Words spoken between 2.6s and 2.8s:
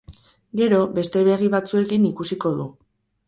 du.